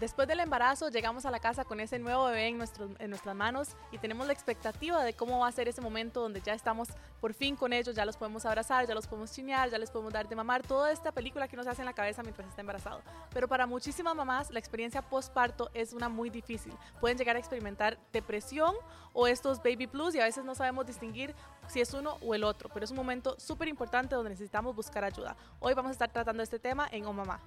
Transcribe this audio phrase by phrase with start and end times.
[0.00, 2.62] Después del embarazo llegamos a la casa con ese nuevo bebé en,
[2.98, 6.42] en nuestras manos y tenemos la expectativa de cómo va a ser ese momento donde
[6.42, 6.88] ya estamos
[7.18, 10.12] por fin con ellos, ya los podemos abrazar, ya los podemos chinear, ya les podemos
[10.12, 13.00] dar de mamar, toda esta película que nos hace en la cabeza mientras está embarazado.
[13.32, 16.74] Pero para muchísimas mamás la experiencia postparto es una muy difícil.
[17.00, 18.74] Pueden llegar a experimentar depresión
[19.14, 21.34] o estos baby blues y a veces no sabemos distinguir
[21.68, 25.04] si es uno o el otro, pero es un momento súper importante donde necesitamos buscar
[25.04, 25.36] ayuda.
[25.58, 27.40] Hoy vamos a estar tratando este tema en Oh Mamá.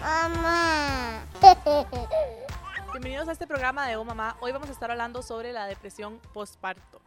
[0.00, 1.24] Mamá.
[2.92, 4.36] Bienvenidos a este programa de Oh Mamá.
[4.40, 7.00] Hoy vamos a estar hablando sobre la depresión postparto.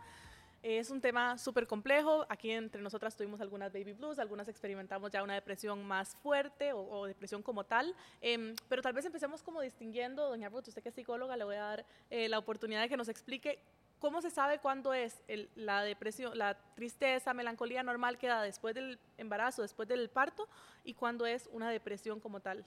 [0.61, 2.25] Es un tema súper complejo.
[2.29, 7.05] Aquí entre nosotras tuvimos algunas baby blues, algunas experimentamos ya una depresión más fuerte o,
[7.05, 7.95] depresión como tal.
[8.19, 11.55] Em, pero tal vez empecemos como distinguiendo, doña Ruth, usted que es psicóloga, le voy
[11.55, 13.59] a dar eh, la oportunidad de que nos explique
[13.99, 15.21] cómo se sabe cuándo es
[15.55, 20.49] la depresión, la tristeza, melancolía normal que da después del embarazo, después del parto,
[20.83, 22.65] y cuándo es una depresión como tal.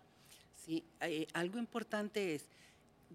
[0.57, 2.45] Sí, eh, algo importante es,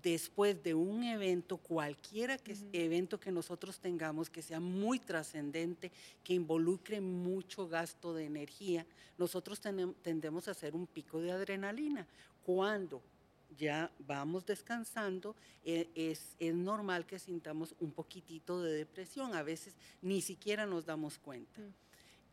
[0.02, 5.92] después de un evento, cualquiera que evento que nosotros tengamos que sea muy trascendente,
[6.24, 8.86] que involucre mucho gasto de energía,
[9.18, 9.60] nosotros
[10.02, 12.08] tendemos a hacer un pico de adrenalina.
[12.46, 13.02] Cuando
[13.58, 19.34] ya vamos descansando, eh, es, normal que sintamos un poquitito de depresión.
[19.34, 21.60] A veces ni siquiera nos damos cuenta.
[21.60, 21.74] Mm.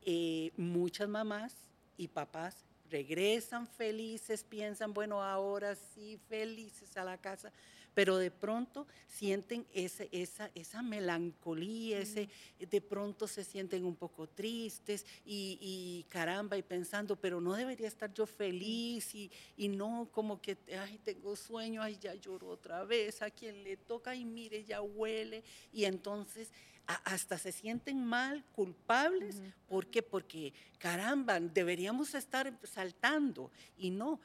[0.02, 1.54] Eh, muchas mamás
[1.96, 7.52] y papás regresan felices, piensan, bueno, ahora sí, felices a la casa,
[7.96, 12.28] pero de pronto sienten ese, esa, esa melancolía, ese,
[12.60, 18.12] de pronto se sienten un poco tristes y, caramba, y pensando, pero no debería estar
[18.12, 23.22] yo feliz y, y, no como que, ay, tengo sueño, ay, ya lloro otra vez,
[23.22, 26.50] a quien le toca, y mire, ya huele, y entonces
[26.86, 29.42] hasta se sienten mal, culpables.
[29.68, 30.02] ¿Por qué?
[30.02, 34.20] Porque, caramba, deberíamos estar saltando y no,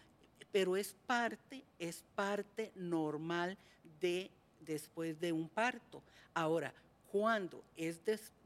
[0.51, 3.57] pero es parte, es parte normal
[3.99, 6.01] de después de un parto.
[6.33, 6.73] Ahora,
[7.11, 7.99] cuando es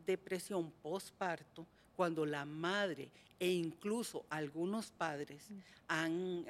[0.06, 3.10] depresión postparto, cuando la madre
[3.40, 5.50] e incluso algunos padres
[5.88, 6.46] han,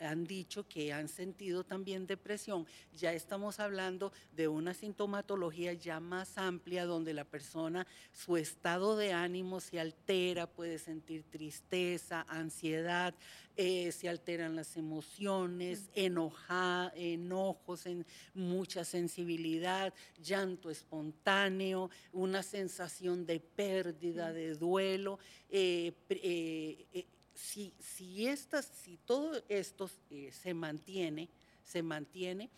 [0.00, 2.66] han, dicho que han sentido también depresión.
[2.94, 9.12] Ya estamos hablando de una sintomatología ya más amplia donde la persona, su estado de
[9.12, 13.14] ánimo se altera, puede sentir tristeza, ansiedad,
[13.58, 18.04] eh, se alteran las emociones, enoja, enojos, en
[18.34, 25.18] mucha sensibilidad, llanto espontáneo, una sensación de pérdida, de duelo.
[25.48, 31.28] Eh, eh, eh, si, si, estas, si todo esto eh, se mantiene,
[31.62, 32.50] se mantiene,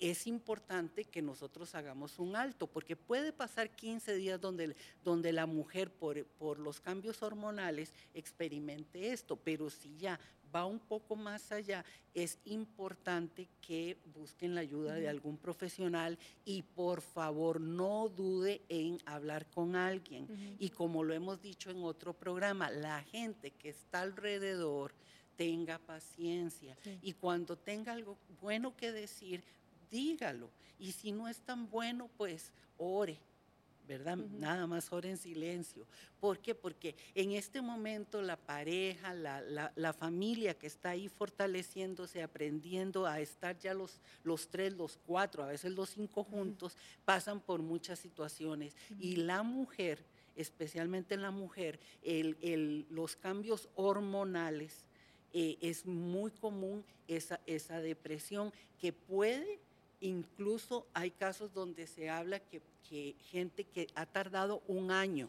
[0.00, 4.74] es importante que nosotros hagamos un alto, porque puede pasar 15 días donde,
[5.04, 10.18] donde la mujer por, por los cambios hormonales experimente esto, pero si ya
[10.54, 16.62] va un poco más allá, es importante que busquen la ayuda de algún profesional y
[16.62, 20.56] por favor no dude en hablar con alguien.
[20.58, 24.92] Y como lo hemos dicho en otro programa, la gente que está alrededor
[25.36, 26.76] tenga paciencia.
[27.02, 29.44] Y cuando tenga algo bueno que decir,
[29.90, 30.50] dígalo.
[30.78, 33.18] Y si no es tan bueno, pues ore
[33.88, 34.16] ¿verdad?
[34.16, 35.86] Nada más ora en silencio.
[36.20, 36.54] ¿Por qué?
[36.54, 43.58] Porque en este momento la pareja, la, familia que está ahí fortaleciéndose, aprendiendo a estar
[43.58, 46.76] ya los, los tres, los cuatro, a veces los cinco juntos,
[47.06, 48.76] pasan por muchas situaciones.
[49.00, 50.04] Y la mujer,
[50.36, 54.84] especialmente la mujer, el, los cambios hormonales,
[55.32, 59.60] eh, es muy común esa, esa depresión que puede
[60.00, 62.62] Incluso hay casos donde se habla que,
[63.30, 65.28] gente que ha tardado un año,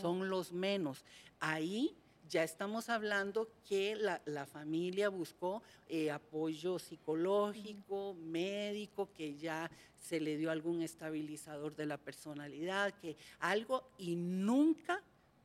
[0.00, 1.04] son los menos.
[1.40, 1.96] Ahí
[2.28, 10.36] ya estamos hablando que la, familia buscó eh, apoyo psicológico, médico, que ya se le
[10.36, 15.02] dio algún estabilizador de la personalidad, que algo, y nunca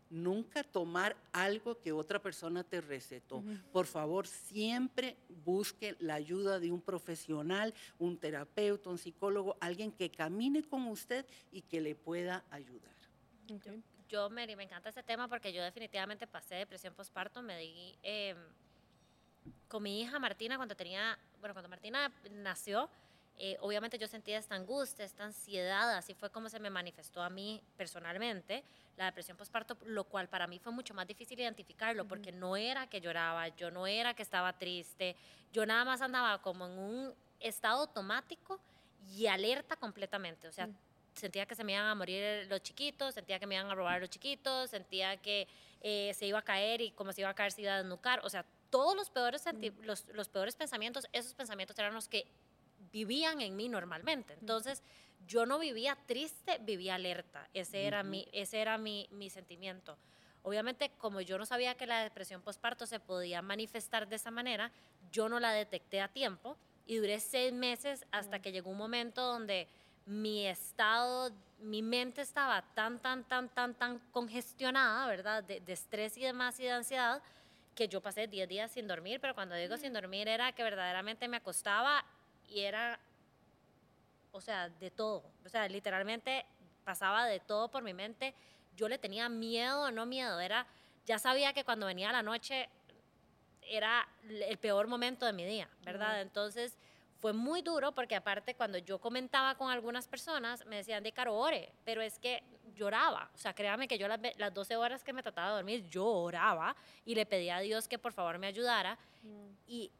[0.09, 3.43] nunca tomar algo que otra persona te recetó.
[3.71, 10.09] Por favor, siempre busque la ayuda de un profesional, un terapeuta, un psicólogo, alguien que
[10.09, 12.93] camine con usted y que le pueda ayudar.
[14.07, 18.37] Yo, Mary, me encanta este tema porque yo definitivamente pasé depresión postparto, me di em,
[19.67, 22.89] con mi hija Martina cuando tenía, bueno, cuando Martina nació,
[23.37, 27.29] eh, obviamente yo sentía esta angustia, esta ansiedad, así fue como se me manifestó a
[27.29, 28.63] mí personalmente
[28.95, 32.87] la depresión postparto, lo cual para mí fue mucho más difícil identificarlo porque no era
[32.87, 35.17] que lloraba, yo no era que estaba triste,
[35.51, 38.59] yo nada más andaba como en un estado automático
[39.13, 40.69] y alerta completamente, o sea,
[41.13, 43.99] sentía que se me iban a morir los chiquitos, sentía que me iban a robar
[43.99, 45.47] los chiquitos, sentía que
[45.81, 48.21] eh, se iba a caer y como se iba a caer se iba a desnucar,
[48.23, 49.43] o sea, todos los peores,
[49.83, 52.27] los, los peores pensamientos, esos pensamientos eran los que
[52.95, 54.37] vivían en mí normalmente.
[54.39, 54.81] Entonces,
[55.27, 57.49] yo no vivía triste, vivía alerta.
[57.53, 59.97] Ese era, mi, ese era mi, mi sentimiento.
[60.43, 64.71] Obviamente, como yo no sabía que la depresión postparto se podía manifestar de esa manera,
[65.11, 66.55] yo no la detecté a tiempo
[66.85, 69.67] y duré seis meses hasta que llegó un momento donde
[70.05, 75.43] mi estado, mi mente estaba tan, tan, tan, tan, tan congestionada, ¿verdad?
[75.43, 77.21] De, estrés y demás y de ansiedad,
[77.73, 81.27] que yo pasé 10 días sin dormir, pero cuando digo sin dormir era que verdaderamente
[81.27, 82.05] me acostaba
[82.49, 82.99] y era,
[84.31, 85.23] o sea, de todo.
[85.45, 86.45] O sea, literalmente
[86.83, 88.33] pasaba de todo por mi mente.
[88.75, 90.67] Yo le tenía miedo, no miedo, era,
[91.05, 92.69] ya sabía que cuando venía la noche
[93.61, 96.21] era el peor momento de mi día, ¿verdad?
[96.21, 96.77] Entonces
[97.19, 101.35] fue muy duro porque aparte cuando yo comentaba con algunas personas me decían de caro
[101.35, 102.43] ore, pero es que
[102.75, 105.89] lloraba, o sea, créame que yo las, las 12 horas que me trataba de dormir,
[105.89, 106.75] yo oraba
[107.05, 108.97] y le pedía a Dios que por favor me ayudara
[109.65, 109.91] y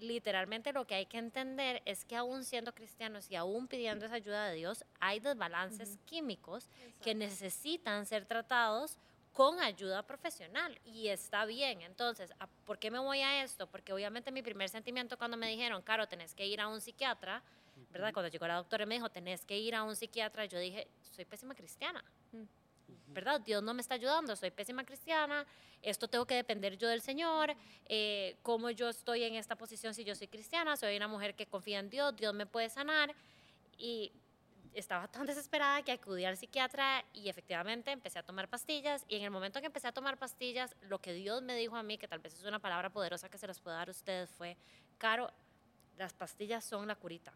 [0.00, 4.16] literalmente lo que hay que entender es que aún siendo cristianos y aún pidiendo esa
[4.16, 6.68] ayuda de Dios, hay desbalances químicos
[7.02, 8.98] que necesitan ser tratados
[9.32, 11.82] con ayuda profesional y está bien.
[11.82, 12.32] Entonces,
[12.64, 13.66] ¿por qué me voy a esto?
[13.66, 17.42] Porque obviamente mi primer sentimiento cuando me dijeron, Caro, tenés que ir a un psiquiatra,
[17.90, 18.12] ¿verdad?
[18.12, 20.86] Cuando llegó la doctora y me dijo, tenés que ir a un psiquiatra, yo dije,
[21.10, 22.04] soy pésima cristiana.
[23.08, 23.40] ¿Verdad?
[23.40, 25.46] Dios no me está ayudando, soy pésima cristiana,
[25.82, 27.54] esto tengo que depender yo del Señor,
[27.86, 31.46] eh, cómo yo estoy en esta posición si yo soy cristiana, soy una mujer que
[31.46, 33.14] confía en Dios, Dios me puede sanar.
[33.76, 34.12] Y
[34.74, 39.22] estaba tan desesperada que acudí al psiquiatra y efectivamente empecé a tomar pastillas y en
[39.22, 42.08] el momento que empecé a tomar pastillas, lo que Dios me dijo a mí, que
[42.08, 44.56] tal vez es una palabra poderosa que se los pueda dar a ustedes, fue,
[44.98, 45.30] Caro,
[45.96, 47.32] las pastillas son la curita.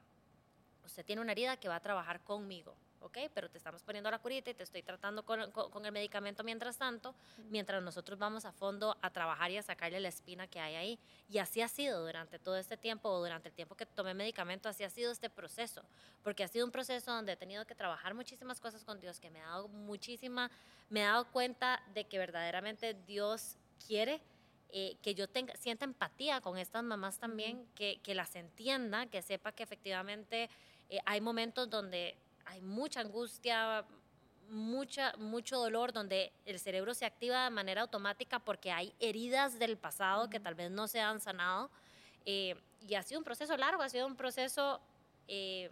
[0.84, 2.74] Usted tiene una herida que va a trabajar conmigo.
[3.00, 3.18] ¿Ok?
[3.34, 7.14] Pero te estamos poniendo la curita y te estoy tratando con, el medicamento mientras tanto,
[7.50, 10.98] mientras nosotros vamos a fondo a trabajar y a sacarle la espina que hay ahí.
[11.28, 14.68] Y así ha sido durante todo este tiempo, o durante el tiempo que tomé medicamento,
[14.68, 15.82] así ha sido este proceso,
[16.22, 19.30] porque ha sido un proceso donde he tenido que trabajar muchísimas cosas con Dios, que
[19.30, 20.50] me ha dado muchísima,
[20.88, 23.56] me he dado cuenta de que verdaderamente Dios
[23.86, 24.20] quiere.
[24.70, 29.22] Eh, que yo tenga, sienta empatía con estas mamás también, que, que, las entienda, que
[29.22, 30.50] sepa que efectivamente
[30.90, 32.16] eh, hay momentos donde
[32.48, 33.84] hay mucha angustia,
[34.50, 39.76] mucha, mucho dolor, donde el cerebro se activa de manera automática porque hay heridas del
[39.76, 41.70] pasado que tal vez no se han sanado.
[42.24, 42.56] Eh,
[42.86, 44.80] y ha sido un proceso largo, ha sido un proceso
[45.26, 45.70] eh,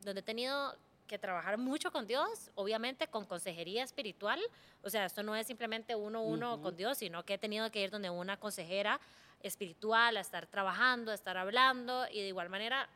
[0.00, 0.76] donde he tenido
[1.06, 4.40] que trabajar mucho con Dios, obviamente con consejería espiritual.
[4.82, 7.70] O sea, esto no es simplemente uno a uno con Dios, sino que he tenido
[7.70, 9.00] que ir donde una consejera
[9.42, 12.88] espiritual, a estar trabajando, a estar hablando y de igual manera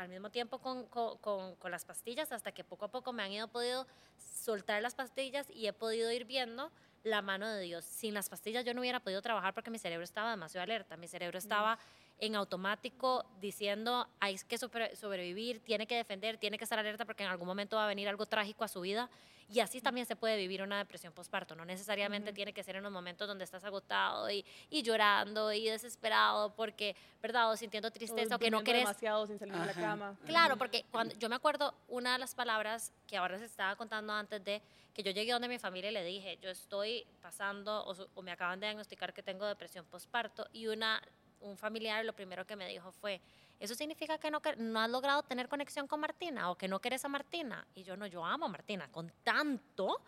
[0.00, 3.32] al mismo tiempo con, con, con, las pastillas hasta que poco a poco me han
[3.32, 3.86] ido podido
[4.16, 6.70] soltar las pastillas y he podido ir viendo
[7.04, 7.84] la mano de Dios.
[7.84, 11.06] Sin las pastillas yo no hubiera podido trabajar porque mi cerebro estaba demasiado alerta, mi
[11.06, 11.78] cerebro estaba
[12.20, 17.30] en automático diciendo hay que sobrevivir, tiene que defender, tiene que estar alerta porque en
[17.30, 19.10] algún momento va a venir algo trágico a su vida.
[19.52, 21.56] Y así también se puede vivir una depresión postparto.
[21.56, 25.68] No necesariamente tiene que ser en los momentos donde estás agotado y, y llorando y
[25.68, 27.50] desesperado porque, ¿verdad?
[27.50, 28.82] O sintiendo tristeza o, que no querés.
[28.82, 30.16] demasiado sin salir de la cama.
[30.24, 34.12] Claro, porque cuando yo me acuerdo una de las palabras que ahora se estaba contando
[34.12, 34.62] antes de
[34.94, 38.30] que yo llegué donde mi familia y le dije, yo estoy pasando o, o me
[38.30, 41.02] acaban de diagnosticar que tengo depresión postparto y una
[41.40, 43.20] un familiar lo primero que me dijo fue,
[43.58, 47.04] ¿eso significa que no, no has logrado tener conexión con Martina o que no quieres
[47.04, 47.66] a Martina?
[47.74, 50.00] Y yo no, yo amo a Martina con tanto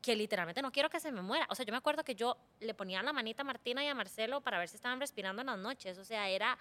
[0.00, 1.46] que literalmente no quiero que se me muera.
[1.48, 3.94] O sea, yo me acuerdo que yo le ponía la manita a Martina y a
[3.94, 5.96] Marcelo para ver si estaban respirando en las noches.
[5.98, 6.58] O sea, era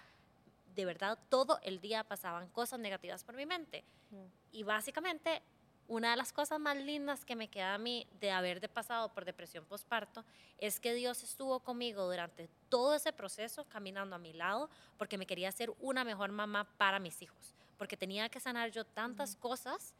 [0.76, 3.84] de verdad todo el día pasaban cosas negativas por mi mente.
[4.12, 4.26] Mm.
[4.52, 5.42] Y básicamente
[5.92, 9.10] una de las cosas más lindas que me queda a mí de haber de pasado
[9.10, 10.24] por depresión postparto
[10.58, 15.26] es que Dios estuvo conmigo durante todo ese proceso caminando a mi lado porque me
[15.26, 19.94] quería ser una mejor mamá para mis hijos, porque tenía que sanar yo tantas cosas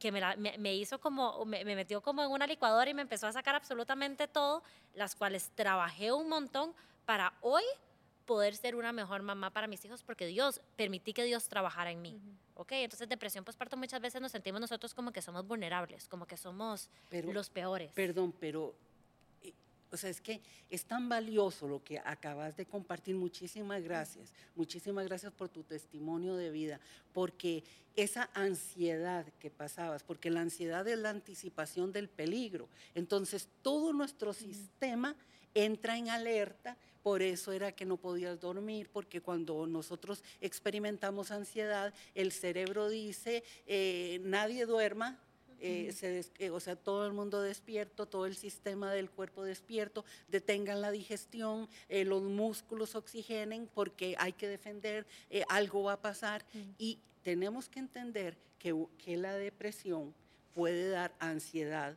[0.00, 3.32] que me, hizo como, me, me, metió como en una licuadora y me empezó a
[3.32, 6.74] sacar absolutamente todo, las cuales trabajé un montón
[7.06, 7.62] para hoy
[8.24, 12.02] poder ser una mejor mamá para mis hijos porque Dios, permití que Dios trabajara en
[12.02, 12.20] mí.
[12.54, 12.72] ¿Ok?
[12.72, 16.90] Entonces, depresión postparto muchas veces nos sentimos nosotros como que somos vulnerables, como que somos
[17.10, 17.92] los peores.
[17.92, 18.74] Perdón, pero,
[19.42, 19.52] eh,
[19.90, 20.40] o sea, es que
[20.70, 23.16] es tan valioso lo que acabas de compartir.
[23.16, 24.32] Muchísimas gracias.
[24.54, 26.80] Muchísimas gracias por tu testimonio de vida,
[27.12, 27.64] porque
[27.96, 32.68] esa ansiedad que pasabas, porque la ansiedad es la anticipación del peligro.
[32.94, 35.14] Entonces, todo nuestro sistema
[35.54, 41.92] entra en alerta por eso era que no podías dormir, porque cuando nosotros experimentamos ansiedad,
[42.14, 45.18] el cerebro dice, eh, nadie duerma,
[45.60, 49.44] eh, se des- eh, o sea, todo el mundo despierto, todo el sistema del cuerpo
[49.44, 55.06] despierto, detengan la digestión, eh, los músculos oxigenen porque hay que defender,
[55.48, 56.42] algo va a pasar.
[56.78, 60.14] Y tenemos que entender que la depresión
[60.54, 61.96] puede dar ansiedad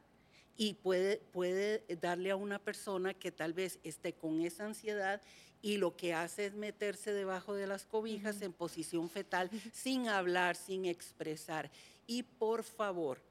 [0.57, 5.21] y puede, puede darle a una persona que tal vez esté con esa ansiedad
[5.61, 10.55] y lo que hace es meterse debajo de las cobijas en posición fetal sin hablar,
[10.55, 11.71] sin expresar.
[12.07, 13.21] Y por favor,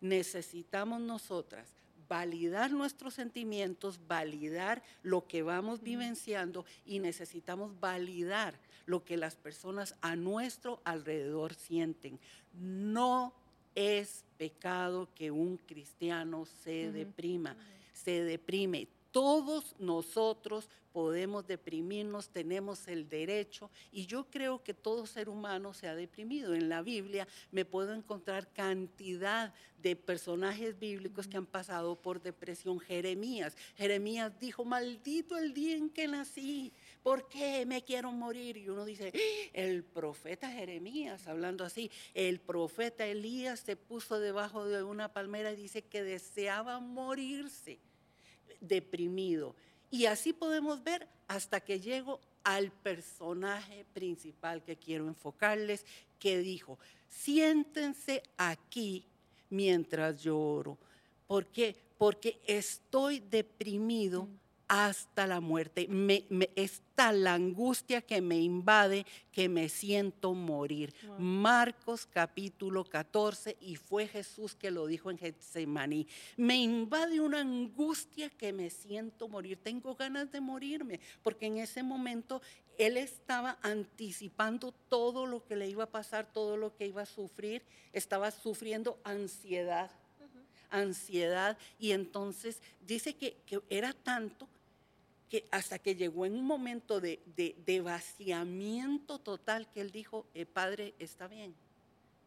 [0.00, 1.68] necesitamos nosotras
[2.08, 9.94] validar nuestros sentimientos, validar lo que vamos vivenciando y necesitamos validar lo que las personas
[10.00, 12.18] a nuestro alrededor sienten.
[12.52, 13.32] No
[13.76, 17.54] es pecado que un cristiano se deprima,
[17.92, 18.88] se deprime.
[19.12, 25.88] Todos nosotros podemos deprimirnos, tenemos el derecho y yo creo que todo ser humano se
[25.88, 26.54] ha deprimido.
[26.54, 32.80] En la Biblia me puedo encontrar cantidad de personajes bíblicos que han pasado por depresión.
[32.80, 38.56] Jeremías, Jeremías dijo, maldito el día en que nací, ¿por qué me quiero morir?
[38.56, 39.12] Y uno dice,
[39.52, 45.56] el profeta Jeremías, hablando así, el profeta Elías se puso debajo de una palmera y
[45.56, 47.78] dice que deseaba morirse
[48.60, 49.54] deprimido.
[49.90, 55.84] Y así podemos ver hasta que llego al personaje principal que quiero enfocarles,
[56.18, 56.78] que dijo,
[57.08, 59.04] siéntense aquí
[59.48, 60.78] mientras yo oro.
[61.26, 61.76] ¿Por qué?
[61.98, 64.28] Porque estoy deprimido
[64.70, 65.88] hasta la muerte.
[65.88, 70.94] Me, me- está la angustia que me invade, que me siento morir.
[71.08, 71.18] Wow.
[71.18, 76.06] Marcos capítulo 14, y fue Jesús que lo dijo en Getsemaní.
[76.36, 79.58] Me invade una angustia que me siento morir.
[79.60, 82.40] Tengo ganas de morirme, porque en ese momento
[82.78, 87.06] él estaba anticipando todo lo que le iba a pasar, todo lo que iba a
[87.06, 87.64] sufrir.
[87.92, 89.90] Estaba sufriendo ansiedad
[90.72, 94.48] ansiedad y entonces dice que, que era tanto
[95.30, 100.26] que hasta que llegó en un momento de, de- de vaciamiento total que él dijo,
[100.34, 101.54] "Eh, Padre, está bien,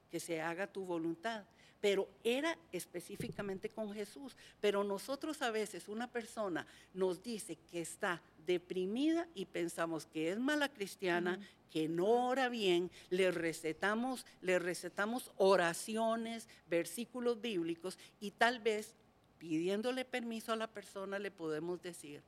[0.10, 1.44] que se haga tu voluntad.
[1.82, 4.38] Pero era específicamente con Jesús.
[4.62, 10.40] Pero nosotros a veces, una persona nos dice que está deprimida y pensamos que es
[10.40, 11.38] mala cristiana,
[11.70, 18.96] que no ora bien, le recetamos, le recetamos oraciones, versículos bíblicos y tal vez
[19.40, 22.22] pidiéndole permiso a la persona le podemos decir,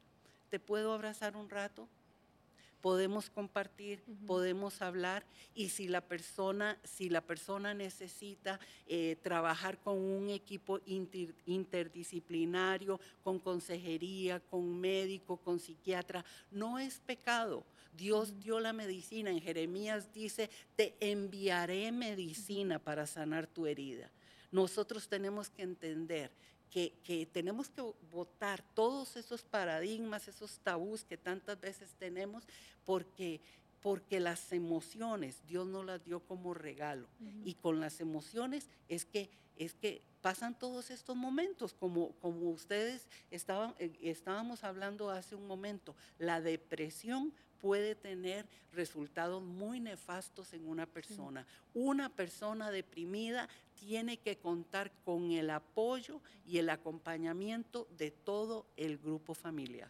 [0.49, 1.87] ¿te puedo abrazar un rato?
[2.81, 5.25] Podemos compartir, podemos hablar
[5.55, 12.99] y si la persona, si la persona necesita eh, trabajar con un equipo inter- interdisciplinario,
[13.23, 17.65] con consejería, con médico, con psiquiatra, no es pecado.
[17.97, 19.31] Dios dio la medicina.
[19.31, 24.11] En Jeremías dice, te enviaré medicina para sanar tu herida.
[24.51, 26.31] Nosotros tenemos que entender
[26.75, 32.43] que, que tenemos que votar todos esos paradigmas, esos tabús que tantas veces tenemos,
[32.83, 33.39] porque,
[33.81, 37.07] porque las emociones Dios nos las dio como regalo.
[37.45, 43.07] Y con las emociones es que, es que pasan todos estos momentos, como, como ustedes
[43.31, 45.95] estaban, eh, estábamos hablando hace un momento.
[46.19, 51.45] La depresión puede tener resultados muy nefastos en una persona.
[51.73, 58.97] Una persona deprimida tiene que contar con el apoyo y el acompañamiento de todo el
[58.97, 59.89] grupo familiar.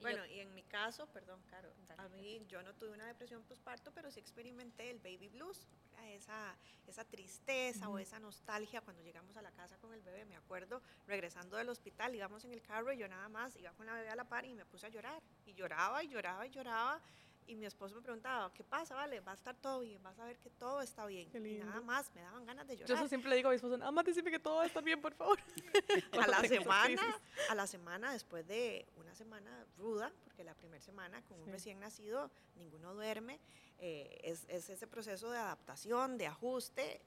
[0.00, 3.42] Yo- Bueno, y en mi caso, perdón, Caro, a mí yo no tuve una depresión
[3.44, 6.08] postparto, pero sí experimenté el baby blues, ¿verdad?
[6.10, 10.24] esa, esa tristeza o esa nostalgia cuando llegamos a la casa con el bebé.
[10.24, 13.86] Me acuerdo regresando del hospital, íbamos en el carro y yo nada más iba con
[13.86, 15.22] la bebé a la par y me puse a llorar.
[15.46, 17.00] Y lloraba y lloraba y lloraba.
[17.28, 18.94] Y mi esposo me preguntaba, ¿qué pasa?
[18.94, 21.28] Vale, va a estar todo bien, vas a ver que todo está bien.
[21.30, 23.02] Qué Y nada más me daban ganas de Yo llorar.
[23.02, 24.82] eso siempre le digo a mi esposo, nada más decime que todo va a estar
[24.82, 25.38] bien, por favor.
[26.12, 31.22] a la semana, a la semana después de una semana ruda, porque la primera semana
[31.22, 33.40] con un recién nacido ninguno duerme,
[33.78, 37.00] eh, es, es ese proceso de adaptación, de ajuste.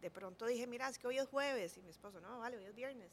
[0.00, 2.64] De pronto dije, mira, es que hoy es jueves y mi esposo, no, vale, hoy
[2.64, 3.10] es viernes.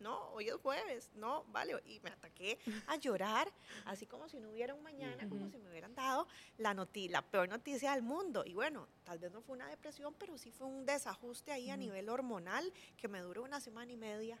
[0.00, 3.50] No, hoy es jueves, no, vale, y me ataqué a llorar,
[3.86, 6.26] así como si no hubiera un mañana, como si me hubieran dado
[6.58, 8.44] la, noti la peor noticia del mundo.
[8.46, 11.76] Y bueno, tal vez no fue una depresión, pero sí fue un desajuste ahí a
[11.76, 14.38] nivel hormonal que me duró una semana y media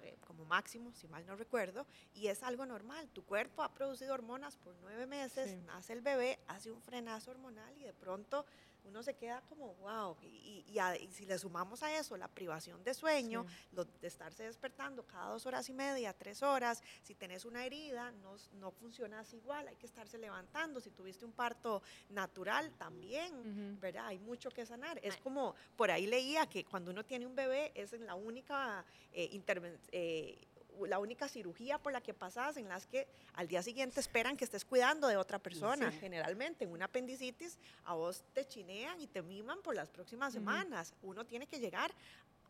[0.00, 3.08] eh, como máximo, si mal no recuerdo, y es algo normal.
[3.12, 5.56] Tu cuerpo ha producido hormonas por nueve meses, Sí.
[5.66, 8.46] nace el bebé, hace un frenazo hormonal y de pronto
[8.86, 12.28] uno se queda como, wow, y, y, a- y si le sumamos a eso la
[12.28, 17.14] privación de sueño, lo de estarse despertando cada dos horas y media, tres horas, si
[17.14, 21.82] tenés una herida, no, no funcionas igual, hay que estarse levantando, si tuviste un parto
[22.10, 23.76] natural también.
[23.80, 24.06] ¿verdad?
[24.06, 24.98] Hay mucho que sanar.
[25.02, 28.84] Es como, por ahí leía que cuando uno tiene un bebé es en la única
[29.12, 30.38] eh, interven- eh,
[30.86, 34.44] la única cirugía por la que pasas en las que al día siguiente esperan que
[34.44, 35.90] estés cuidando de otra persona.
[35.90, 35.98] Sí.
[36.00, 40.92] Generalmente en una apendicitis a vos te chinean y te miman por las próximas semanas.
[41.02, 41.90] Uno tiene que llegar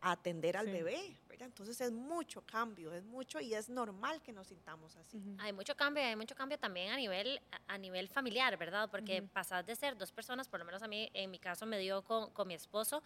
[0.01, 0.73] a atender al Sí.
[0.73, 1.47] bebé, ¿verdad?
[1.47, 5.19] Entonces es mucho cambio, es mucho y es normal que nos sintamos así.
[5.39, 8.89] Hay mucho cambio, hay mucho cambio también a nivel, a- nivel familiar, ¿verdad?
[8.91, 11.79] Porque pasás de ser dos personas, por lo menos a mí, en mi caso me
[11.79, 13.03] dio con, con mi esposo,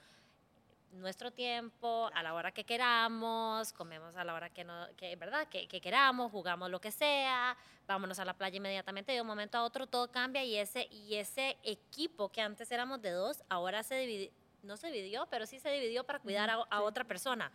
[0.93, 5.49] nuestro tiempo, a la hora que queramos, comemos a la hora que, no, que ¿verdad?
[5.49, 7.57] Que, que queramos, jugamos lo que sea,
[7.87, 11.15] vámonos a la playa inmediatamente, de un momento a otro todo cambia y ese, y
[11.17, 14.31] ese equipo que antes éramos de dos, ahora se dividió,
[14.63, 16.83] no se dividió, pero sí se dividió para cuidar a, a sí.
[16.83, 17.51] otra persona.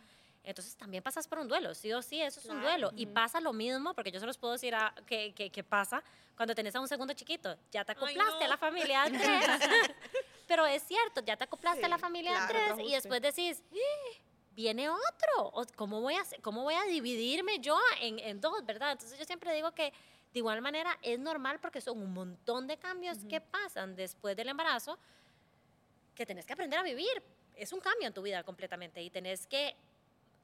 [0.46, 2.92] Entonces también pasas por un duelo, sí o sí, eso es un duelo.
[2.94, 6.04] Y pasa lo mismo, porque yo se los puedo decir a, que, que, que pasa
[6.36, 7.56] cuando tenés a un segundo chiquito.
[7.72, 9.44] Ya te Ay, acoplaste a la familia de tres.
[10.46, 12.92] Pero es cierto, ya te acoplaste a la Sí, familia de claro, tres otro y
[12.92, 14.22] después decís, "Eh,
[14.52, 15.52] viene otro.
[15.76, 18.92] ¿Cómo voy, a, ¿Cómo voy a dividirme yo en, en dos, verdad?
[18.92, 19.92] Entonces yo siempre digo que
[20.32, 24.48] de igual manera es normal porque son un montón de cambios que pasan después del
[24.48, 24.98] embarazo
[26.14, 27.22] que tenés que aprender a vivir.
[27.54, 29.74] Es un cambio en tu vida completamente y tenés que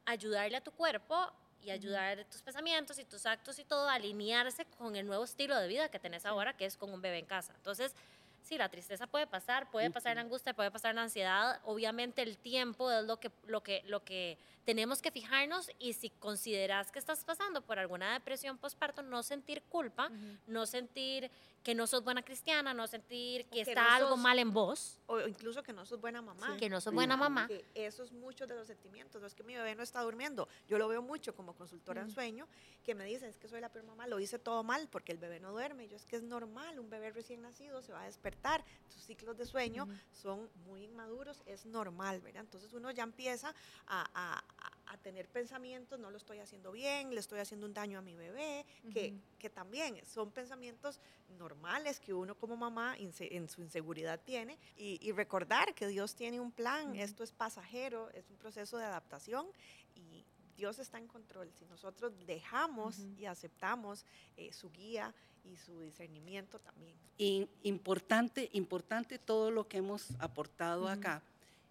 [0.05, 1.31] ayudarle a tu cuerpo
[1.61, 5.25] y ayudar a tus pensamientos y tus actos y todo a alinearse con el nuevo
[5.25, 7.53] estilo de vida que tenés ahora, que es con un bebé en casa.
[7.57, 7.95] Entonces,
[8.43, 11.61] sí, la tristeza puede pasar, puede pasar la angustia, puede pasar la ansiedad.
[11.65, 16.11] Obviamente el tiempo es lo que, lo que, lo que tenemos que fijarnos y si
[16.11, 20.39] consideras que estás pasando por alguna depresión postparto, no sentir culpa, Ujú.
[20.47, 21.31] no sentir
[21.63, 24.53] que no sos buena cristiana, no sentir que, que está no algo sos- mal en
[24.53, 26.57] vos, O incluso que no sos buena mamá.
[26.57, 27.47] que no sos buena mamá.
[27.47, 30.79] que esos muchos de los sentimientos, no es que mi bebé no está durmiendo, yo
[30.79, 32.11] lo veo mucho como consultora en Mm.
[32.11, 32.49] sueño,
[32.85, 35.19] que me dicen, es que soy la peor mamá, lo hice todo mal porque el
[35.19, 38.07] bebé no duerme, yo es que es normal, un bebé recién nacido se va a
[38.07, 39.93] despertar, sus ciclos de sueño Ujú.
[40.21, 42.43] son muy inmaduros, es normal, ¿verdad?
[42.43, 43.55] Entonces uno ya empieza
[43.87, 47.73] a, a- a- a tener pensamientos, no lo estoy haciendo bien, le estoy haciendo un
[47.75, 49.21] daño a mi bebé, que, Ujú.
[49.39, 51.01] que también son pensamientos
[51.39, 56.15] normales que uno como mamá inse- en su inseguridad tiene y, y recordar que Dios
[56.15, 57.01] tiene un plan, Ujú.
[57.01, 59.47] esto es pasajero, es un proceso de adaptación
[59.95, 61.51] y Dios está en control.
[61.59, 63.15] Si nosotros dejamos Ujú.
[63.19, 64.05] y aceptamos
[64.37, 66.97] eh, su guía y su discernimiento también.
[67.17, 71.23] Y importante, importante todo lo que hemos aportado acá,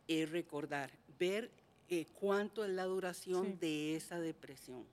[0.08, 1.52] es recordar, ver
[1.92, 3.58] eh, cuánto es la duración Sí.
[3.60, 4.86] de esa depresión.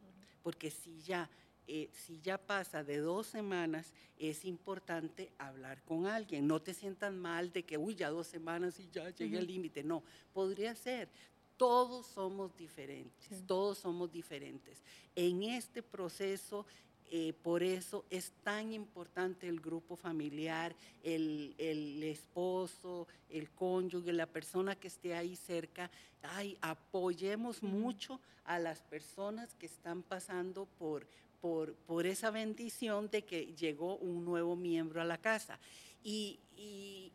[0.43, 1.31] Porque si ya,
[1.69, 6.49] eh, si ya pasa de dos semanas, es importante hablar con alguien.
[6.49, 9.85] No te sientas mal de que, uy, ya dos semanas y ya llegué al límite.
[9.85, 11.09] No, podría ser.
[11.57, 13.45] Todos somos diferentes, Sí.
[13.47, 14.83] todos somos diferentes.
[15.15, 16.67] En este proceso,
[17.11, 24.27] eh, por eso es tan importante el grupo familiar, el, el esposo, el cónyuge, la
[24.27, 25.91] persona que esté ahí cerca.
[26.23, 31.07] Ay, apoyemos mucho a las personas que están pasando por,
[31.41, 35.59] por, por esa bendición de que llegó un nuevo miembro a la casa.
[36.03, 37.13] Y, y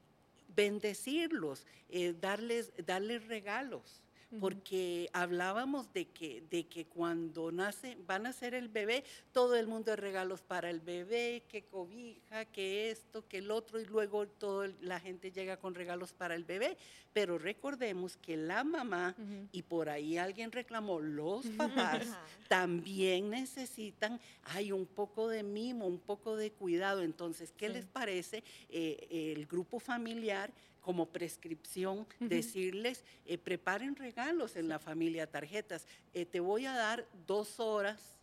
[0.56, 4.04] bendecirlos, eh, darles, darles regalos
[4.40, 9.68] Porque hablábamos de que, de que cuando nace, va a nacer el bebé, todo el
[9.68, 14.28] mundo de regalos para el bebé, que cobija, que esto, que el otro, y luego
[14.28, 16.78] toda la gente llega con regalos para el bebé.
[17.14, 19.16] Pero recordemos que la mamá,
[19.52, 22.08] y por ahí alguien reclamó, los papás
[22.48, 27.02] también necesitan, hay un poco de mimo, un poco de cuidado.
[27.04, 27.74] Entonces, ¿qué Sí.
[27.74, 30.52] les parece eh, el grupo familiar?
[30.84, 35.88] Como prescripción, decirles, eh, preparen regalos en la familia, tarjetas.
[36.14, 38.18] Eh, te voy a dar dos horas,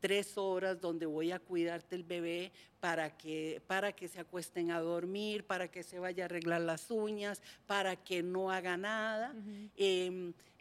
[0.00, 4.80] tres horas donde voy a cuidarte el bebé para que, para que se acuesten a
[4.80, 9.34] dormir, para que se vaya a arreglar las uñas, para que no haga nada.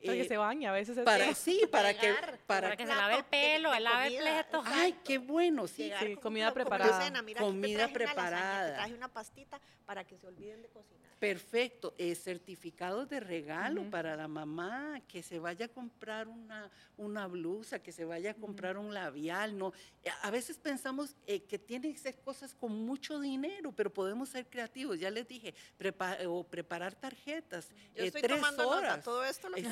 [0.06, 2.78] Para que eh, se bañe, a veces es para, que- sí, para que, para, para
[2.78, 4.64] que se lave el pelo, el lave el comida, pleto.
[4.66, 5.92] Ay, qué bueno, sí.
[6.22, 7.02] Comida como- como preparada.
[7.06, 8.68] cena, mira, aquí te Comida traje una lasaña, preparada.
[8.68, 11.10] te traje una pastita para que se olviden de cocinar.
[11.20, 17.28] Perfecto, eh, certificados de regalo para la mamá, que se vaya a comprar una, una
[17.28, 19.74] blusa, que se vaya a comprar un labial, no.
[20.04, 24.30] Eh, A veces pensamos eh, que tienen que ser cosas con mucho dinero, pero podemos
[24.30, 24.98] ser creativos.
[24.98, 29.04] Ya les dije, prepa- o preparar tarjetas, Yo eh, estoy tres tomando nota, horas.
[29.04, 29.64] todo esto lo que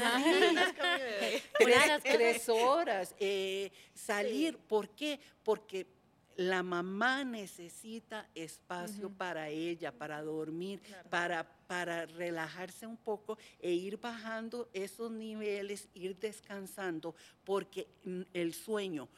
[1.57, 4.53] Tres, tres horas, eh, salir.
[4.53, 4.59] Sí.
[4.67, 5.19] ¿Por qué?
[5.43, 5.87] Porque
[6.37, 13.99] la mamá necesita espacio para ella, para dormir, para, para relajarse un poco e ir
[13.99, 19.09] bajando esos niveles, ir descansando, porque mm, el sueño,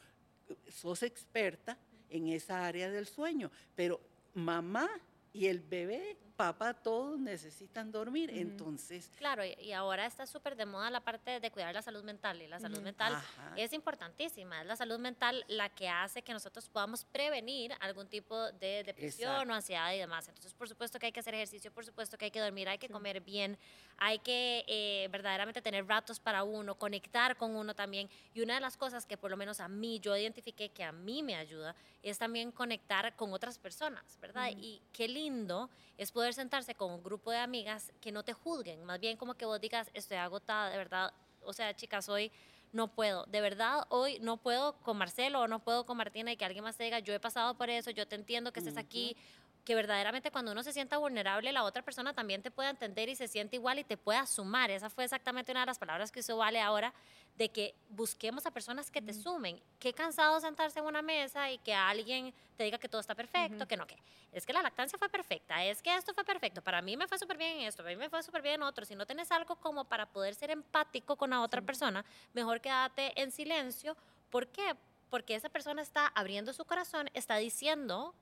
[0.68, 4.00] sos experta en esa área del sueño, pero
[4.34, 4.88] mamá
[5.32, 9.10] y el bebé papá, todos necesitan dormir, entonces...
[9.18, 12.48] Claro, y ahora está súper de moda la parte de cuidar la salud mental, y
[12.48, 13.20] la salud mental
[13.56, 18.50] es importantísima, es la salud mental la que hace que nosotros podamos prevenir algún tipo
[18.52, 20.28] de depresión o ansiedad y demás.
[20.28, 22.78] Entonces, por supuesto que hay que hacer ejercicio, por supuesto que hay que dormir, hay
[22.78, 23.58] que comer bien,
[23.98, 28.08] hay que eh, verdaderamente tener ratos para uno, conectar con uno también.
[28.32, 30.92] Y una de las cosas que por lo menos a mí, yo identifiqué que a
[30.92, 34.50] mí me ayuda, es también conectar con otras personas, ¿verdad?
[34.56, 38.84] Y qué lindo es poder sentarse con un grupo de amigas que no te juzguen,
[38.84, 41.12] más bien como que vos digas, estoy agotada, de verdad,
[41.42, 42.32] o sea, chicas, hoy
[42.72, 46.36] no puedo, de verdad, hoy no puedo con Marcelo o no puedo con Martina y
[46.36, 48.76] que alguien más te diga, yo he pasado por eso, yo te entiendo que estés
[48.76, 49.16] aquí,
[49.64, 53.16] que verdaderamente cuando uno se sienta vulnerable, la otra persona también te pueda entender y
[53.16, 54.70] se siente igual y te pueda sumar.
[54.70, 56.94] Esa fue exactamente una de las palabras que usó Vale ahora,
[57.36, 59.60] de que busquemos a personas que te sumen.
[59.78, 63.66] Qué cansado sentarse en una mesa y que alguien te diga que todo está perfecto,
[63.66, 63.96] que no, que
[64.32, 67.18] es que la lactancia fue perfecta, es que esto fue perfecto, para mí me fue
[67.18, 68.84] súper bien en esto, para mí me fue súper bien en otro.
[68.84, 73.20] Si no tienes algo como para poder ser empático con la otra persona, mejor quédate
[73.20, 73.96] en silencio.
[74.30, 74.76] ¿Por qué?
[75.08, 78.14] Porque esa persona está abriendo su corazón, está diciendo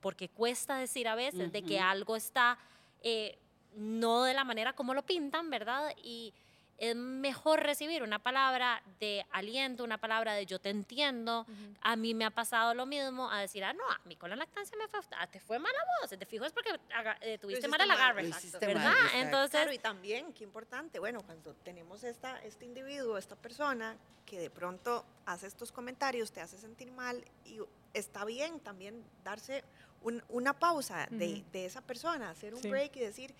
[0.00, 2.58] porque cuesta decir a veces de que algo está
[3.02, 3.38] eh,
[3.74, 5.94] no de la manera como lo pintan, ¿verdad?
[6.02, 6.32] Y
[6.78, 11.44] es mejor recibir una palabra de aliento, una palabra de yo te entiendo,
[11.80, 14.36] a mí me ha pasado lo mismo, a decir, ah, no, a mí con la
[14.36, 16.70] lactancia me fue, ah, te fue mala voz, te fijo es porque
[17.22, 18.30] eh, tuviste mala la agarre,
[18.60, 18.94] ¿verdad?
[19.14, 24.38] Entonces, claro, y también, qué importante, bueno, cuando tenemos esta, este individuo, esta persona que
[24.38, 27.58] de pronto hace estos comentarios, te hace sentir mal y
[27.98, 29.64] está bien también darse
[30.28, 33.34] una pausa de, esa persona, hacer un break y decir,